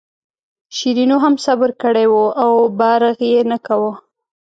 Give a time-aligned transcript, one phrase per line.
[0.75, 3.93] شیرینو هم صبر کړی و او برغ یې نه کاوه.